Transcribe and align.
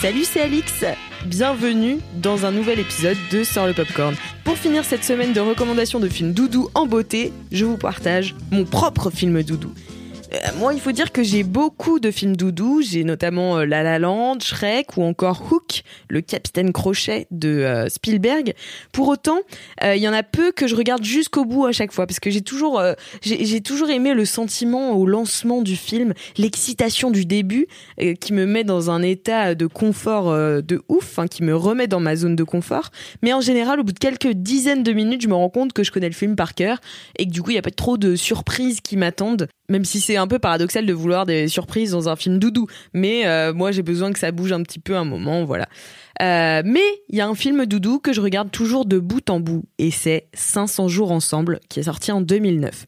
Salut, 0.00 0.22
c'est 0.22 0.40
Alix. 0.40 0.84
Bienvenue 1.26 1.98
dans 2.22 2.46
un 2.46 2.52
nouvel 2.52 2.78
épisode 2.78 3.16
de 3.32 3.42
Sort 3.42 3.66
le 3.66 3.74
Popcorn. 3.74 4.14
Pour 4.44 4.56
finir 4.56 4.84
cette 4.84 5.02
semaine 5.02 5.32
de 5.32 5.40
recommandations 5.40 5.98
de 5.98 6.08
films 6.08 6.32
doudou 6.32 6.68
en 6.76 6.86
beauté, 6.86 7.32
je 7.50 7.64
vous 7.64 7.76
partage 7.76 8.36
mon 8.52 8.64
propre 8.64 9.10
film 9.10 9.42
doudou. 9.42 9.74
Euh, 10.32 10.36
moi, 10.58 10.74
il 10.74 10.80
faut 10.80 10.92
dire 10.92 11.12
que 11.12 11.22
j'ai 11.22 11.42
beaucoup 11.42 12.00
de 12.00 12.10
films 12.10 12.36
doudou. 12.36 12.82
J'ai 12.82 13.04
notamment 13.04 13.58
euh, 13.58 13.64
La 13.64 13.82
La 13.82 13.98
Land, 13.98 14.40
Shrek 14.40 14.96
ou 14.96 15.02
encore 15.02 15.42
Hook, 15.50 15.82
le 16.08 16.20
capitaine 16.20 16.72
Crochet 16.72 17.26
de 17.30 17.48
euh, 17.48 17.88
Spielberg. 17.88 18.54
Pour 18.92 19.08
autant, 19.08 19.38
il 19.82 19.98
y 19.98 20.08
en 20.08 20.12
a 20.12 20.22
peu 20.22 20.52
que 20.52 20.66
je 20.66 20.74
regarde 20.74 21.04
jusqu'au 21.04 21.44
bout 21.44 21.66
à 21.66 21.72
chaque 21.72 21.92
fois 21.92 22.06
parce 22.06 22.20
que 22.20 22.30
j'ai 22.30 22.40
toujours, 22.40 22.82
j'ai 23.22 23.60
toujours 23.60 23.90
aimé 23.90 24.12
le 24.12 24.24
sentiment 24.24 24.92
au 24.92 25.06
lancement 25.06 25.62
du 25.62 25.76
film, 25.76 26.14
l'excitation 26.36 27.10
du 27.10 27.24
début 27.24 27.66
qui 28.20 28.32
me 28.32 28.44
met 28.44 28.64
dans 28.64 28.90
un 28.90 29.02
état 29.02 29.54
de 29.54 29.66
confort 29.66 30.32
de 30.34 30.82
ouf, 30.88 31.20
qui 31.30 31.42
me 31.42 31.54
remet 31.54 31.86
dans 31.86 32.00
ma 32.00 32.16
zone 32.16 32.36
de 32.36 32.44
confort. 32.44 32.90
Mais 33.22 33.32
en 33.32 33.40
général, 33.40 33.80
au 33.80 33.84
bout 33.84 33.92
de 33.92 33.98
quelques 33.98 34.32
dizaines 34.32 34.82
de 34.82 34.92
minutes, 34.92 35.22
je 35.22 35.28
me 35.28 35.34
rends 35.34 35.50
compte 35.50 35.72
que 35.72 35.84
je 35.84 35.92
connais 35.92 36.08
le 36.08 36.14
film 36.14 36.36
par 36.36 36.54
cœur 36.54 36.78
et 37.18 37.26
que 37.26 37.30
du 37.30 37.42
coup, 37.42 37.50
il 37.50 37.54
n'y 37.54 37.60
a 37.60 37.62
pas 37.62 37.70
trop 37.70 37.96
de 37.96 38.16
surprises 38.16 38.80
qui 38.80 38.96
m'attendent 38.96 39.48
même 39.68 39.84
si 39.84 40.00
c'est 40.00 40.16
un 40.16 40.26
peu 40.26 40.38
paradoxal 40.38 40.86
de 40.86 40.92
vouloir 40.92 41.26
des 41.26 41.48
surprises 41.48 41.92
dans 41.92 42.08
un 42.08 42.16
film 42.16 42.38
doudou, 42.38 42.66
mais 42.92 43.26
euh, 43.26 43.52
moi 43.52 43.70
j'ai 43.70 43.82
besoin 43.82 44.12
que 44.12 44.18
ça 44.18 44.30
bouge 44.32 44.52
un 44.52 44.62
petit 44.62 44.78
peu 44.78 44.96
un 44.96 45.04
moment, 45.04 45.44
voilà. 45.44 45.68
Euh, 46.20 46.62
mais 46.64 46.84
il 47.08 47.16
y 47.16 47.20
a 47.20 47.28
un 47.28 47.34
film 47.34 47.66
doudou 47.66 48.00
que 48.00 48.12
je 48.12 48.20
regarde 48.20 48.50
toujours 48.50 48.86
de 48.86 48.98
bout 48.98 49.28
en 49.30 49.40
bout, 49.40 49.64
et 49.78 49.90
c'est 49.90 50.26
500 50.34 50.88
jours 50.88 51.12
ensemble, 51.12 51.60
qui 51.68 51.80
est 51.80 51.84
sorti 51.84 52.12
en 52.12 52.20
2009 52.20 52.86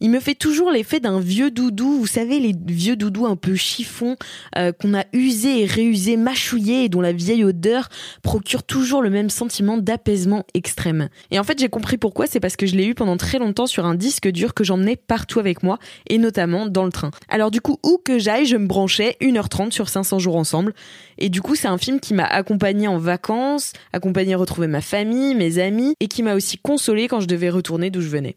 il 0.00 0.10
me 0.10 0.20
fait 0.20 0.34
toujours 0.34 0.70
l'effet 0.70 1.00
d'un 1.00 1.20
vieux 1.20 1.50
doudou. 1.50 1.98
Vous 1.98 2.06
savez, 2.06 2.40
les 2.40 2.54
vieux 2.66 2.96
doudous 2.96 3.26
un 3.26 3.36
peu 3.36 3.54
chiffon 3.54 4.16
euh, 4.56 4.72
qu'on 4.72 4.94
a 4.94 5.04
usé 5.12 5.62
et 5.62 5.66
réusé, 5.66 6.16
mâchouillé 6.16 6.84
et 6.84 6.88
dont 6.88 7.00
la 7.00 7.12
vieille 7.12 7.44
odeur 7.44 7.88
procure 8.22 8.62
toujours 8.62 9.02
le 9.02 9.10
même 9.10 9.30
sentiment 9.30 9.76
d'apaisement 9.76 10.44
extrême. 10.54 11.08
Et 11.30 11.38
en 11.38 11.44
fait, 11.44 11.58
j'ai 11.58 11.68
compris 11.68 11.98
pourquoi. 11.98 12.26
C'est 12.26 12.40
parce 12.40 12.56
que 12.56 12.66
je 12.66 12.76
l'ai 12.76 12.86
eu 12.86 12.94
pendant 12.94 13.16
très 13.16 13.38
longtemps 13.38 13.66
sur 13.66 13.86
un 13.86 13.94
disque 13.94 14.28
dur 14.28 14.54
que 14.54 14.64
j'emmenais 14.64 14.96
partout 14.96 15.38
avec 15.38 15.62
moi 15.62 15.78
et 16.08 16.18
notamment 16.18 16.66
dans 16.66 16.84
le 16.84 16.92
train. 16.92 17.10
Alors 17.28 17.50
du 17.50 17.60
coup, 17.60 17.78
où 17.82 17.98
que 18.02 18.18
j'aille, 18.18 18.46
je 18.46 18.56
me 18.56 18.66
branchais 18.66 19.16
1h30 19.20 19.70
sur 19.70 19.88
500 19.88 20.18
jours 20.18 20.36
ensemble. 20.36 20.74
Et 21.18 21.28
du 21.28 21.42
coup, 21.42 21.54
c'est 21.54 21.68
un 21.68 21.78
film 21.78 22.00
qui 22.00 22.14
m'a 22.14 22.24
accompagné 22.24 22.88
en 22.88 22.98
vacances, 22.98 23.72
accompagné 23.92 24.34
à 24.34 24.38
retrouver 24.38 24.66
ma 24.66 24.80
famille, 24.80 25.34
mes 25.34 25.58
amis 25.58 25.94
et 26.00 26.08
qui 26.08 26.22
m'a 26.22 26.34
aussi 26.34 26.58
consolé 26.58 27.08
quand 27.08 27.20
je 27.20 27.26
devais 27.26 27.50
retourner 27.50 27.90
d'où 27.90 28.00
je 28.00 28.08
venais. 28.08 28.36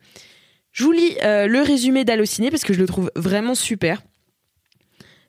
Je 0.73 0.83
vous 0.83 0.91
lis 0.91 1.15
euh, 1.23 1.47
le 1.47 1.61
résumé 1.61 2.03
d'Allociné 2.03 2.49
parce 2.49 2.63
que 2.63 2.73
je 2.73 2.79
le 2.79 2.87
trouve 2.87 3.11
vraiment 3.15 3.53
super. 3.53 4.01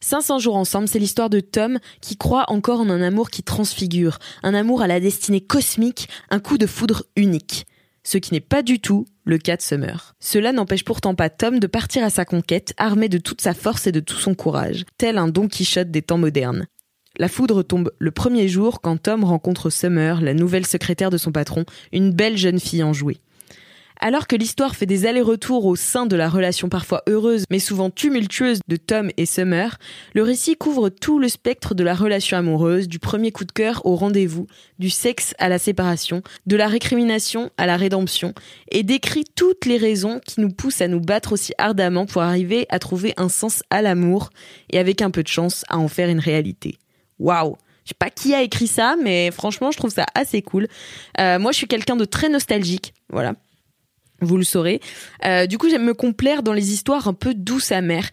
500 0.00 0.38
jours 0.38 0.56
ensemble, 0.56 0.88
c'est 0.88 0.98
l'histoire 0.98 1.28
de 1.28 1.40
Tom 1.40 1.78
qui 2.00 2.16
croit 2.16 2.46
encore 2.48 2.80
en 2.80 2.88
un 2.88 3.02
amour 3.02 3.28
qui 3.28 3.42
transfigure, 3.42 4.18
un 4.42 4.54
amour 4.54 4.80
à 4.80 4.86
la 4.86 5.00
destinée 5.00 5.42
cosmique, 5.42 6.08
un 6.30 6.40
coup 6.40 6.56
de 6.56 6.66
foudre 6.66 7.04
unique. 7.14 7.66
Ce 8.04 8.16
qui 8.16 8.32
n'est 8.32 8.40
pas 8.40 8.62
du 8.62 8.80
tout 8.80 9.06
le 9.24 9.36
cas 9.36 9.56
de 9.56 9.62
Summer. 9.62 10.14
Cela 10.18 10.52
n'empêche 10.52 10.84
pourtant 10.84 11.14
pas 11.14 11.28
Tom 11.28 11.58
de 11.58 11.66
partir 11.66 12.04
à 12.04 12.10
sa 12.10 12.24
conquête, 12.24 12.72
armé 12.78 13.10
de 13.10 13.18
toute 13.18 13.42
sa 13.42 13.52
force 13.52 13.86
et 13.86 13.92
de 13.92 14.00
tout 14.00 14.16
son 14.16 14.34
courage, 14.34 14.84
tel 14.96 15.18
un 15.18 15.28
Don 15.28 15.48
Quichotte 15.48 15.90
des 15.90 16.02
temps 16.02 16.18
modernes. 16.18 16.66
La 17.18 17.28
foudre 17.28 17.62
tombe 17.62 17.92
le 17.98 18.10
premier 18.10 18.48
jour 18.48 18.80
quand 18.80 18.96
Tom 18.96 19.24
rencontre 19.24 19.68
Summer, 19.68 20.22
la 20.22 20.34
nouvelle 20.34 20.66
secrétaire 20.66 21.10
de 21.10 21.18
son 21.18 21.32
patron, 21.32 21.64
une 21.92 22.12
belle 22.12 22.38
jeune 22.38 22.60
fille 22.60 22.82
enjouée. 22.82 23.20
Alors 24.00 24.26
que 24.26 24.34
l'histoire 24.34 24.74
fait 24.74 24.86
des 24.86 25.06
allers-retours 25.06 25.64
au 25.64 25.76
sein 25.76 26.06
de 26.06 26.16
la 26.16 26.28
relation 26.28 26.68
parfois 26.68 27.02
heureuse 27.08 27.44
mais 27.50 27.58
souvent 27.58 27.90
tumultueuse 27.90 28.58
de 28.66 28.76
Tom 28.76 29.10
et 29.16 29.24
Summer, 29.24 29.78
le 30.14 30.22
récit 30.22 30.56
couvre 30.56 30.88
tout 30.88 31.18
le 31.18 31.28
spectre 31.28 31.74
de 31.74 31.84
la 31.84 31.94
relation 31.94 32.36
amoureuse, 32.36 32.88
du 32.88 32.98
premier 32.98 33.30
coup 33.30 33.44
de 33.44 33.52
cœur 33.52 33.86
au 33.86 33.94
rendez-vous, 33.94 34.46
du 34.78 34.90
sexe 34.90 35.34
à 35.38 35.48
la 35.48 35.58
séparation, 35.58 36.22
de 36.46 36.56
la 36.56 36.66
récrimination 36.66 37.50
à 37.56 37.66
la 37.66 37.76
rédemption, 37.76 38.34
et 38.70 38.82
décrit 38.82 39.24
toutes 39.36 39.64
les 39.64 39.78
raisons 39.78 40.20
qui 40.26 40.40
nous 40.40 40.50
poussent 40.50 40.80
à 40.80 40.88
nous 40.88 41.00
battre 41.00 41.32
aussi 41.32 41.52
ardemment 41.56 42.04
pour 42.04 42.22
arriver 42.22 42.66
à 42.70 42.78
trouver 42.80 43.14
un 43.16 43.28
sens 43.28 43.62
à 43.70 43.80
l'amour 43.80 44.30
et 44.70 44.78
avec 44.78 45.02
un 45.02 45.10
peu 45.10 45.22
de 45.22 45.28
chance 45.28 45.64
à 45.68 45.78
en 45.78 45.88
faire 45.88 46.08
une 46.08 46.20
réalité. 46.20 46.78
Waouh 47.18 47.56
je 47.84 47.90
sais 47.90 47.96
pas 47.98 48.08
qui 48.08 48.34
a 48.34 48.40
écrit 48.40 48.66
ça, 48.66 48.96
mais 49.02 49.30
franchement, 49.30 49.70
je 49.70 49.76
trouve 49.76 49.90
ça 49.90 50.06
assez 50.14 50.40
cool. 50.40 50.68
Euh, 51.20 51.38
moi, 51.38 51.52
je 51.52 51.58
suis 51.58 51.66
quelqu'un 51.66 51.96
de 51.96 52.06
très 52.06 52.30
nostalgique, 52.30 52.94
voilà 53.10 53.34
vous 54.24 54.36
le 54.36 54.44
saurez. 54.44 54.80
Euh, 55.24 55.46
du 55.46 55.58
coup, 55.58 55.68
j'aime 55.68 55.84
me 55.84 55.94
complaire 55.94 56.42
dans 56.42 56.52
les 56.52 56.72
histoires 56.72 57.08
un 57.08 57.14
peu 57.14 57.34
douces 57.34 57.72
amères. 57.72 58.10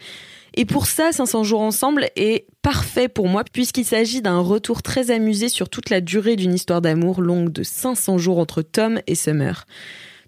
Et 0.54 0.66
pour 0.66 0.86
ça, 0.86 1.12
500 1.12 1.44
jours 1.44 1.62
ensemble 1.62 2.10
est 2.16 2.46
parfait 2.62 3.08
pour 3.08 3.28
moi 3.28 3.44
puisqu'il 3.52 3.86
s'agit 3.86 4.22
d'un 4.22 4.40
retour 4.40 4.84
très 4.84 5.10
amusé 5.12 5.48
sur 5.48 5.70
toute 5.70 5.90
la 5.90 6.02
durée 6.02 6.36
d'une 6.36 6.54
histoire 6.54 6.82
d'amour 6.82 7.22
longue 7.22 7.52
de 7.52 7.64
500 7.64 8.18
jours 8.18 8.38
entre 8.38 8.62
Tom 8.62 9.00
et 9.08 9.16
Summer. 9.16 9.66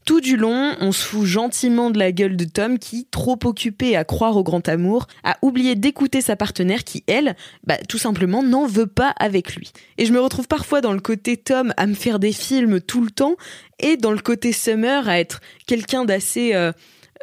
Tout 0.06 0.20
du 0.20 0.36
long, 0.36 0.76
on 0.82 0.92
se 0.92 1.04
fout 1.04 1.26
gentiment 1.26 1.90
de 1.90 1.98
la 1.98 2.12
gueule 2.12 2.36
de 2.36 2.44
Tom 2.44 2.78
qui, 2.78 3.08
trop 3.10 3.40
occupé 3.46 3.96
à 3.96 4.04
croire 4.04 4.36
au 4.36 4.44
grand 4.44 4.68
amour, 4.68 5.08
a 5.24 5.38
oublié 5.42 5.76
d'écouter 5.76 6.20
sa 6.20 6.36
partenaire 6.36 6.84
qui, 6.84 7.04
elle, 7.08 7.36
bah, 7.66 7.78
tout 7.88 7.98
simplement 7.98 8.44
n'en 8.44 8.68
veut 8.68 8.88
pas 8.88 9.14
avec 9.18 9.56
lui. 9.56 9.72
Et 9.98 10.06
je 10.06 10.12
me 10.12 10.20
retrouve 10.20 10.48
parfois 10.48 10.82
dans 10.82 10.92
le 10.92 11.00
côté 11.00 11.38
Tom 11.38 11.74
à 11.78 11.88
me 11.88 11.94
faire 11.94 12.20
des 12.20 12.34
films 12.34 12.82
tout 12.82 13.02
le 13.02 13.12
temps 13.12 13.36
et 13.80 13.96
dans 13.96 14.12
le 14.12 14.20
côté 14.20 14.52
Summer 14.52 15.08
à 15.08 15.20
être 15.20 15.40
quelqu'un 15.68 16.06
d'assez... 16.06 16.54
Euh, 16.54 16.74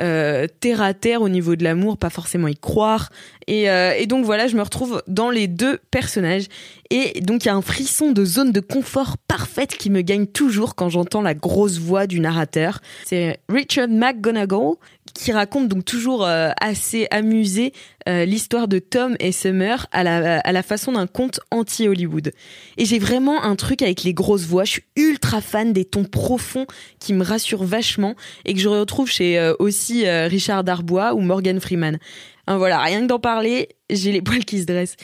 euh, 0.01 0.47
terre 0.61 0.81
à 0.81 0.95
terre 0.95 1.23
au 1.23 1.29
niveau 1.29 1.57
de 1.57 1.65
l'amour, 1.65 1.99
pas 1.99 2.11
forcément 2.11 2.49
y 2.49 2.57
croire. 2.57 3.11
Et, 3.47 3.69
euh, 3.71 3.93
et, 3.99 4.07
donc 4.07 4.25
voilà, 4.25 4.47
je 4.47 4.57
me 4.57 4.63
retrouve 4.63 5.03
dans 5.07 5.31
les 5.31 5.49
deux 5.49 5.79
personnages. 5.91 6.47
Et 6.91 7.21
donc 7.21 7.45
il 7.45 7.49
y 7.49 7.51
a 7.51 7.55
un 7.55 7.63
frisson 7.63 8.13
de 8.13 8.25
zone 8.25 8.53
de 8.53 8.61
confort 8.61 9.17
parfaite 9.19 9.77
qui 9.77 9.91
me 9.91 10.01
gagne 10.01 10.27
toujours 10.27 10.75
quand 10.75 10.89
j'entends 10.89 11.23
la 11.23 11.35
grosse 11.35 11.79
voix 11.79 12.07
du 12.07 12.21
narrateur. 12.21 12.81
C'est 13.05 13.41
Richard 13.49 13.89
McGonagall 13.89 14.75
qui 15.15 15.33
raconte 15.33 15.69
donc 15.69 15.85
toujours 15.85 16.25
euh, 16.25 16.51
assez 16.61 17.07
amusé 17.11 17.73
euh, 18.09 18.25
l'histoire 18.25 18.69
de 18.69 18.79
Tom 18.79 19.17
et 19.21 19.33
Summer 19.33 19.87
à 19.93 20.03
la, 20.03 20.41
à 20.41 20.53
la 20.53 20.63
façon 20.63 20.93
d'un 20.93 21.07
conte 21.07 21.41
anti-Hollywood. 21.51 22.33
Et 22.77 22.85
j'ai 22.85 22.99
vraiment 22.99 23.43
un 23.43 23.57
truc 23.57 23.83
avec 23.83 24.03
les 24.03 24.15
grosses 24.15 24.47
voix. 24.47 24.65
Je 24.65 24.73
suis 24.73 24.85
ultra 24.97 25.41
fan 25.41 25.73
des 25.73 25.85
tons 25.85 26.05
profonds 26.05 26.67
qui 26.99 27.13
me 27.13 27.25
rassurent 27.25 27.65
vachement 27.65 28.15
et 28.45 28.55
que 28.55 28.61
je 28.61 28.69
retrouve 28.69 29.11
chez 29.11 29.39
euh, 29.39 29.55
aussi 29.59 30.09
Richard 30.09 30.65
Darbois 30.65 31.15
ou 31.15 31.21
Morgan 31.21 31.61
Freeman. 31.61 31.99
Hein, 32.47 32.59
voilà, 32.59 32.81
rien 32.81 33.03
que 33.03 33.07
d'en 33.07 33.19
parler, 33.19 33.69
j'ai 33.91 34.13
les 34.13 34.23
poils 34.23 34.45
qui 34.45 34.61
se 34.61 34.67
dressent. 34.67 34.97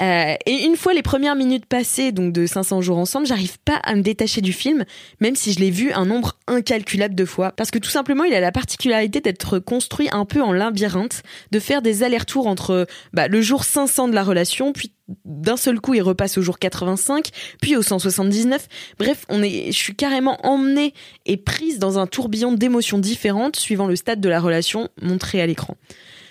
Euh, 0.00 0.34
et 0.46 0.64
une 0.64 0.76
fois 0.76 0.94
les 0.94 1.02
premières 1.02 1.36
minutes 1.36 1.66
passées, 1.66 2.12
donc 2.12 2.32
de 2.32 2.46
500 2.46 2.80
jours 2.80 2.98
ensemble, 2.98 3.26
j'arrive 3.26 3.58
pas 3.60 3.76
à 3.82 3.94
me 3.94 4.02
détacher 4.02 4.40
du 4.40 4.52
film, 4.52 4.84
même 5.20 5.36
si 5.36 5.52
je 5.52 5.60
l'ai 5.60 5.70
vu 5.70 5.92
un 5.92 6.06
nombre 6.06 6.38
incalculable 6.46 7.14
de 7.14 7.24
fois. 7.24 7.52
Parce 7.52 7.70
que 7.70 7.78
tout 7.78 7.90
simplement, 7.90 8.24
il 8.24 8.34
a 8.34 8.40
la 8.40 8.52
particularité 8.52 9.20
d'être 9.20 9.58
construit 9.58 10.08
un 10.12 10.24
peu 10.24 10.42
en 10.42 10.52
labyrinthe, 10.52 11.22
de 11.50 11.58
faire 11.58 11.82
des 11.82 12.02
allers-retours 12.02 12.46
entre 12.46 12.86
bah, 13.12 13.28
le 13.28 13.40
jour 13.42 13.64
500 13.64 14.08
de 14.08 14.14
la 14.14 14.24
relation, 14.24 14.72
puis 14.72 14.92
d'un 15.24 15.56
seul 15.56 15.80
coup, 15.80 15.94
il 15.94 16.02
repasse 16.02 16.38
au 16.38 16.42
jour 16.42 16.58
85, 16.58 17.28
puis 17.60 17.76
au 17.76 17.82
179. 17.82 18.68
Bref, 18.98 19.26
on 19.28 19.42
est, 19.42 19.72
je 19.72 19.76
suis 19.76 19.94
carrément 19.94 20.38
emmenée 20.46 20.94
et 21.26 21.36
prise 21.36 21.78
dans 21.78 21.98
un 21.98 22.06
tourbillon 22.06 22.52
d'émotions 22.52 22.98
différentes 22.98 23.56
suivant 23.56 23.86
le 23.86 23.96
stade 23.96 24.20
de 24.20 24.28
la 24.28 24.40
relation 24.40 24.88
montré 25.02 25.40
à 25.40 25.46
l'écran. 25.46 25.76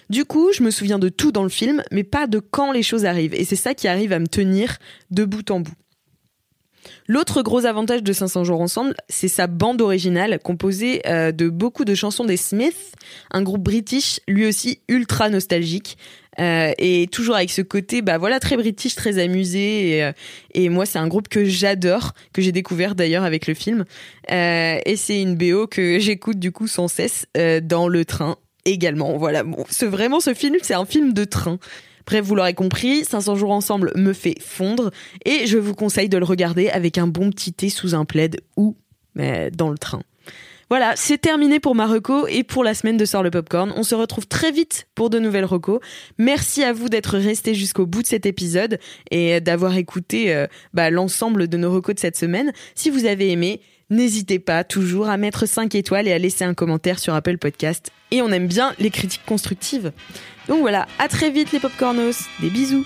Du 0.10 0.26
coup, 0.26 0.52
je 0.54 0.64
me 0.64 0.72
souviens 0.72 0.98
de 0.98 1.10
tout 1.10 1.32
dans 1.32 1.44
le 1.44 1.50
film, 1.50 1.84
mais 1.92 2.04
pas 2.04 2.26
de 2.26 2.40
quand 2.40 2.72
les 2.72 2.84
choses 2.84 3.06
arrivent. 3.06 3.36
Et 3.36 3.46
c'est 3.46 3.56
ça 3.56 3.76
qui 3.76 3.88
arrive 3.88 4.12
à 4.12 4.20
me 4.20 4.28
tenir 4.28 4.78
de 5.12 5.24
bout 5.24 5.50
en 5.52 5.60
bout. 5.60 5.74
L'autre 7.08 7.42
gros 7.42 7.66
avantage 7.66 8.04
de 8.04 8.14
500 8.14 8.44
jours 8.44 8.62
ensemble, 8.62 8.96
c'est 9.10 9.28
sa 9.28 9.48
bande 9.48 9.82
originale 9.82 10.40
composée 10.40 11.02
euh, 11.08 11.32
de 11.32 11.50
beaucoup 11.50 11.86
de 11.86 11.94
chansons 11.94 12.26
des 12.26 12.38
Smiths, 12.38 12.94
un 13.32 13.42
groupe 13.42 13.64
british 13.64 14.20
lui 14.28 14.48
aussi 14.48 14.82
ultra 14.88 15.30
nostalgique. 15.30 15.98
Euh, 16.40 16.72
et 16.78 17.08
toujours 17.12 17.36
avec 17.36 17.52
ce 17.52 17.62
côté, 17.62 18.02
bah 18.02 18.18
voilà, 18.18 18.40
très 18.40 18.56
british, 18.56 18.96
très 18.96 19.20
amusé. 19.20 19.98
Et, 19.98 20.04
euh, 20.04 20.12
et 20.54 20.70
moi, 20.70 20.86
c'est 20.86 21.00
un 21.00 21.08
groupe 21.08 21.28
que 21.28 21.44
j'adore, 21.44 22.14
que 22.32 22.42
j'ai 22.42 22.54
découvert 22.54 22.96
d'ailleurs 22.96 23.26
avec 23.26 23.46
le 23.46 23.54
film. 23.54 23.86
Et 24.30 24.96
c'est 24.96 25.22
une 25.22 25.36
BO 25.36 25.68
que 25.68 26.00
j'écoute 26.00 26.40
du 26.40 26.52
coup 26.52 26.68
sans 26.68 26.88
cesse 26.88 27.26
dans 27.64 27.88
le 27.88 28.06
train 28.06 28.38
également. 28.66 29.18
Voilà, 29.18 29.44
ce, 29.70 29.86
vraiment, 29.86 30.20
ce 30.20 30.34
film, 30.34 30.58
c'est 30.62 30.74
un 30.74 30.86
film 30.86 31.14
de 31.14 31.24
train. 31.24 31.60
Bref, 32.06 32.26
vous 32.26 32.36
l'aurez 32.36 32.56
compris, 32.56 33.06
500 33.06 33.36
jours 33.36 33.52
ensemble 33.52 33.92
me 33.96 34.14
fait 34.14 34.36
fondre 34.42 34.90
et 35.26 35.46
je 35.46 35.60
vous 35.60 35.76
conseille 35.76 36.10
de 36.10 36.18
le 36.18 36.26
regarder 36.26 36.70
avec 36.70 36.98
un 36.98 37.06
bon 37.06 37.30
petit 37.30 37.54
thé 37.54 37.70
sous 37.70 37.94
un 37.94 38.04
plaid 38.04 38.42
ou 38.58 38.76
dans 39.16 39.70
le 39.70 39.78
train. 39.78 40.02
Voilà, 40.70 40.94
c'est 40.96 41.18
terminé 41.18 41.60
pour 41.60 41.74
ma 41.74 41.88
reco 41.88 42.28
et 42.28 42.44
pour 42.44 42.64
la 42.64 42.76
semaine 42.76 42.96
de 42.96 43.06
Sort 43.06 43.24
le 43.24 43.32
Popcorn. 43.32 43.74
On 43.76 43.82
se 43.82 43.96
retrouve 43.96 44.28
très 44.28 44.52
vite 44.52 44.88
pour 44.94 45.10
de 45.10 45.18
nouvelles 45.18 45.46
recos. 45.46 45.80
Merci 46.20 46.64
à 46.64 46.74
vous 46.74 46.90
d'être 46.90 47.18
restés 47.18 47.56
jusqu'au 47.56 47.88
bout 47.88 48.04
de 48.04 48.08
cet 48.08 48.28
épisode 48.28 48.78
et 49.10 49.42
d'avoir 49.42 49.76
écouté 49.78 50.32
euh, 50.32 50.46
bah, 50.76 50.92
l'ensemble 50.92 51.48
de 51.48 51.58
nos 51.58 51.72
recos 51.72 51.96
de 51.96 52.00
cette 52.00 52.18
semaine. 52.18 52.54
Si 52.76 52.92
vous 52.92 53.06
avez 53.06 53.32
aimé, 53.32 53.62
n'hésitez 53.90 54.40
pas 54.40 54.64
toujours 54.64 55.10
à 55.10 55.18
mettre 55.18 55.46
5 55.46 55.76
étoiles 55.76 56.08
et 56.08 56.14
à 56.14 56.18
laisser 56.18 56.44
un 56.46 56.54
commentaire 56.54 57.00
sur 57.00 57.14
Apple 57.14 57.38
Podcast. 57.38 57.92
Et 58.12 58.22
on 58.22 58.32
aime 58.32 58.48
bien 58.48 58.74
les 58.80 58.90
critiques 58.90 59.26
constructives. 59.26 59.92
Donc 60.48 60.62
voilà, 60.62 60.88
à 60.98 61.08
très 61.08 61.30
vite 61.30 61.52
les 61.52 61.60
popcornos. 61.60 62.26
Des 62.42 62.50
bisous. 62.50 62.86